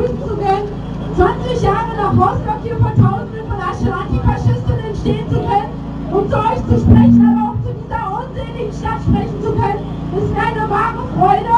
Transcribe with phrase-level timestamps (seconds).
[0.00, 0.68] begrüßen zu können,
[1.16, 5.70] 20 Jahre nach Rostock hier vor Tausenden von Antifaschistinnen stehen zu können,
[6.10, 9.82] um zu euch zu sprechen, aber auch zu dieser unseligen Stadt sprechen zu können,
[10.16, 11.56] ist mir eine wahre Freude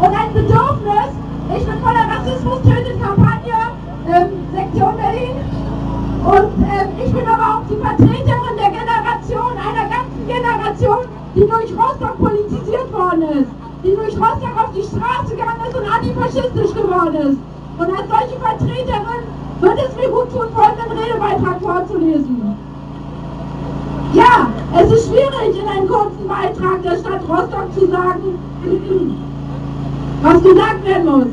[0.00, 1.12] und ein Bedürfnis.
[1.52, 3.60] Ich bin von der Rassismus tötet Kampagne,
[4.08, 5.36] ähm, Sektion Berlin.
[6.22, 11.04] Und ähm, ich bin aber auch die Vertreterin der Generation, einer ganzen Generation,
[11.34, 13.50] die durch Rostock politisiert worden ist,
[13.84, 17.38] die durch Rostock auf die Straße gegangen ist und antifaschistisch geworden ist.
[17.82, 19.24] Und als solche Vertreterin
[19.60, 22.56] wird es mir gut tun, folgenden Redebeitrag vorzulesen.
[24.14, 24.46] Ja,
[24.78, 28.38] es ist schwierig, in einem kurzen Beitrag der Stadt Rostock zu sagen,
[30.22, 31.32] was gesagt werden muss.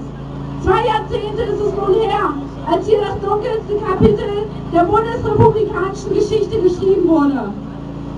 [0.64, 2.34] Zwei Jahrzehnte ist es nun her,
[2.66, 7.54] als hier das dunkelste Kapitel der bundesrepublikanischen Geschichte geschrieben wurde.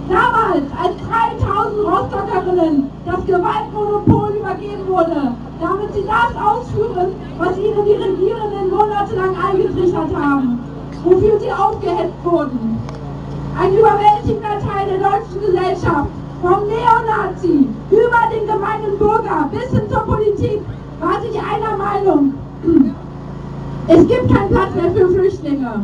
[0.08, 0.96] Damals, als
[1.42, 3.26] 3000 Rostockerinnen das
[4.06, 10.60] Gewaltmonopol übergeben wurde, damit sie das ausführen, was ihnen die Regierenden monatelang eingetrichtert haben,
[11.04, 12.78] wofür sie aufgehetzt wurden.
[13.60, 16.10] Ein überwältigender Teil der deutschen Gesellschaft,
[16.42, 20.62] vom Neonazi über den gemeinen Bürger bis hin zur Politik,
[21.00, 22.34] war sich einer Meinung.
[23.88, 25.82] Es gibt keinen Platz mehr für Flüchtlinge.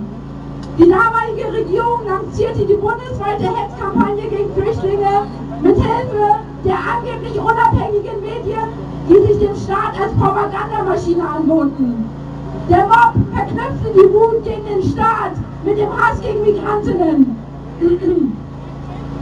[0.78, 5.26] Die damalige Regierung lancierte die bundesweite Hetzkampagne gegen Flüchtlinge
[5.64, 6.36] mit Hilfe
[6.68, 8.70] der angeblich unabhängigen Medien,
[9.10, 12.10] die sich dem Staat als Propagandamaschine anboten.
[12.70, 15.32] Der Mob verknüpfte die Wut gegen den Staat
[15.64, 17.38] mit dem Hass gegen Migrantinnen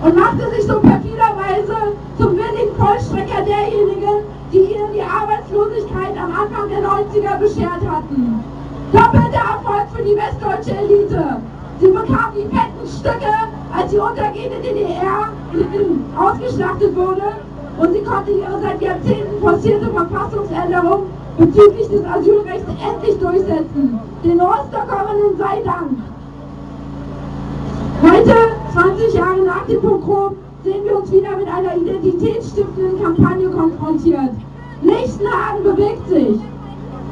[0.03, 6.69] und machte sich so perfiderweise zum willigen Vollstrecker derjenigen, die ihnen die Arbeitslosigkeit am Anfang
[6.69, 8.43] der 90er beschert hatten.
[8.91, 11.41] Doppelter Erfolg für die westdeutsche Elite.
[11.79, 13.33] Sie bekam die fetten Stücke,
[13.95, 15.29] als die untergehende DDR
[16.17, 17.23] ausgeschlachtet wurde
[17.77, 21.03] und sie konnte ihre seit Jahrzehnten forcierte Verfassungsänderung
[21.37, 23.99] bezüglich des Asylrechts endlich durchsetzen.
[24.23, 25.91] Den Rostockerinnen sei Dank.
[28.01, 28.35] Heute,
[28.73, 34.31] 20 Jahre nach dem Pogrom, sehen wir uns wieder mit einer identitätsstiftenden Kampagne konfrontiert.
[34.81, 36.39] Lichtenhagen bewegt sich.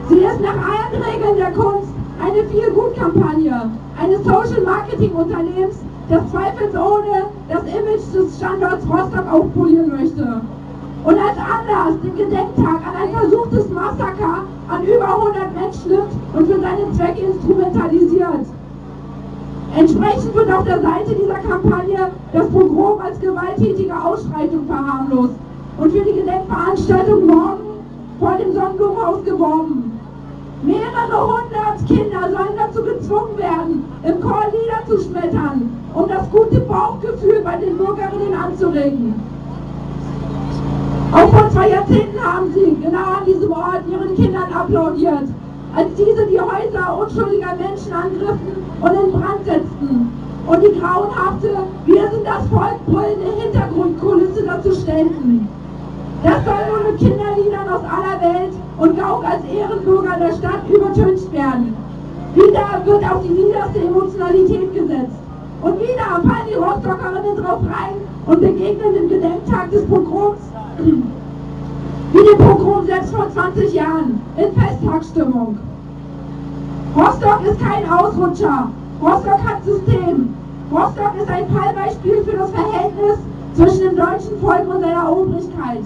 [0.09, 1.89] Sie ist nach allen Regeln der Kunst
[2.21, 5.77] eine Feel-Good-Kampagne eines Social-Marketing-Unternehmens,
[6.09, 10.41] das zweifelsohne das Image des Standorts Rostock aufpolieren möchte.
[11.03, 16.47] Und als Anlass den Gedenktag an ein versuchtes Massaker an über 100 Menschen nimmt und
[16.47, 18.45] für seinen Zweck instrumentalisiert.
[19.75, 25.33] Entsprechend wird auf der Seite dieser Kampagne das Pogrom als gewalttätige Ausschreitung verharmlost
[25.77, 27.63] und für die Gedenkveranstaltung morgen
[28.19, 29.92] vor dem Sonnenblumenhaus geworben.
[30.63, 36.62] Mehrere hundert Kinder sollen dazu gezwungen werden, im Chor Lieder zu schmettern, um das gute
[36.62, 39.13] Bauchgefühl bei den Bürgerinnen anzuregen.
[41.12, 45.29] Auch vor zwei Jahrzehnten haben sie genau an diesem Ort ihren Kindern applaudiert
[45.75, 50.12] als diese die Häuser unschuldiger Menschen angriffen und in Brand setzten
[50.45, 51.50] und die grauenhafte
[51.85, 55.47] Wir sind das Volk brüllende Hintergrundkulisse dazu stellten.
[56.24, 61.31] Das soll nun mit Kinderliedern aus aller Welt und Gauk als Ehrenbürger der Stadt übertüncht
[61.31, 61.73] werden.
[62.35, 65.16] Wieder wird auf die niederste Emotionalität gesetzt.
[65.61, 67.95] Und wieder fallen die Rostockerinnen drauf rein
[68.25, 70.39] und begegnen dem Gedenktag des Pogroms
[70.77, 75.57] wie dem Pogrom selbst vor 20 Jahren in Festtagsstimmung.
[76.95, 78.69] Rostock ist kein Ausrutscher.
[79.01, 80.35] Rostock hat System.
[80.71, 83.17] Rostock ist ein Fallbeispiel für das Verhältnis
[83.55, 85.83] zwischen dem deutschen Volk und seiner Obrigkeit.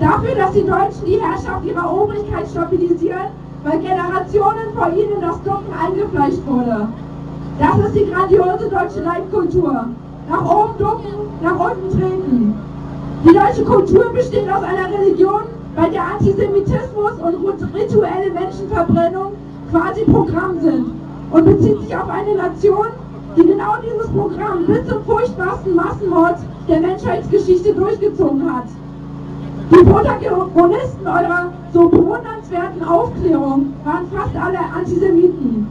[0.00, 3.28] Dafür, dass die Deutschen die Herrschaft ihrer Obrigkeit stabilisieren,
[3.64, 6.88] weil Generationen vor ihnen das Ducken eingefleischt wurde.
[7.58, 9.86] Das ist die grandiose deutsche Leitkultur.
[10.28, 12.54] Nach oben ducken, nach unten treten.
[13.24, 15.42] Die deutsche Kultur besteht aus einer Religion,
[15.74, 19.32] bei der Antisemitismus und rituelle Menschenverbrennung
[19.70, 20.86] quasi Programm sind
[21.30, 22.86] und bezieht sich auf eine Nation,
[23.36, 28.64] die genau dieses Programm bis zum furchtbarsten Massenmord der Menschheitsgeschichte durchgezogen hat.
[29.68, 35.66] Die Protagonisten eurer so bewundernswerten Aufklärung waren fast alle Antisemiten.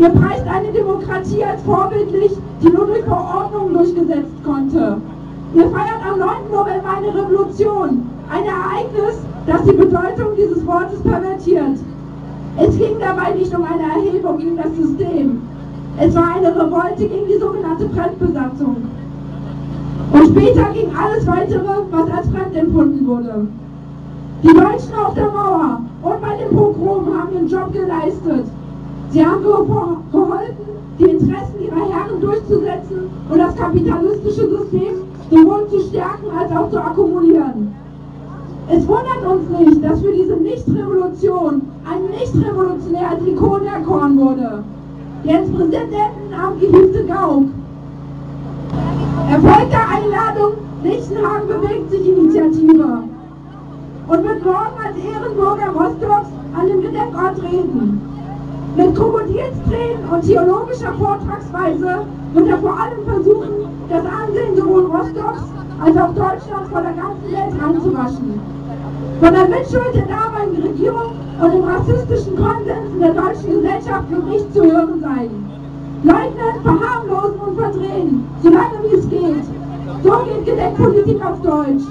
[0.00, 4.96] Ihr preist eine Demokratie als vorbildlich, die nur durch Verordnung durchgesetzt konnte.
[5.54, 6.28] Ihr feiert am 9.
[6.50, 11.78] November eine Revolution, ein Ereignis, das die Bedeutung dieses Wortes pervertiert.
[12.58, 15.42] Es ging dabei nicht um eine Erhebung gegen das System.
[15.98, 18.76] Es war eine Revolte gegen die sogenannte Fremdbesatzung.
[20.12, 23.46] Und später ging alles weitere, was als fremd empfunden wurde.
[24.42, 28.46] Die Deutschen auf der Mauer und bei dem Pogrom haben ihren Job geleistet.
[29.10, 30.56] Sie haben geholfen,
[30.98, 34.94] die Interessen ihrer Herren durchzusetzen und das kapitalistische System
[35.30, 37.74] sowohl zu stärken als auch zu akkumulieren.
[38.68, 43.10] Es wundert uns nicht, dass für diese Nicht-Revolution ein nicht revolutionär
[43.80, 44.64] auserkoren wurde.
[45.24, 47.44] Der ins Präsidentenamt gehiefte Gauck.
[49.28, 50.52] Erfolgt der Einladung,
[50.82, 53.02] Lichtenhagen bewegt sich Initiative
[54.08, 56.28] und wird morgen als Ehrenbürger Rostocks
[56.58, 58.00] an dem Gedenkort reden.
[58.76, 65.42] Mit Krokodilstränen und theologischer Vortragsweise wird er vor allem versuchen, das Ansehen sowohl Rostocks
[65.84, 68.40] als auch Deutschlands vor der ganzen Welt ranzuwaschen.
[69.20, 74.26] Von der Mitschuld der damaligen Regierung und dem rassistischen Konsens in der deutschen Gesellschaft wird
[74.28, 75.49] nicht zu hören sein
[76.02, 79.44] leugnen, verharmlosen und verdrehen, solange wie es geht.
[80.02, 81.84] So geht Gedenkpolitik auf Deutsch.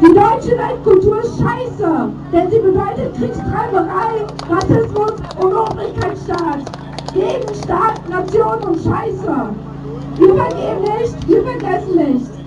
[0.00, 6.62] Die deutsche Leitkultur ist scheiße, denn sie bedeutet Kriegstreiberei, Rassismus und Obrigkeitsstaat.
[7.14, 9.50] Gegen Staat, Nation und Scheiße.
[10.18, 12.38] Wir vergeben nicht, wir vergessen nicht.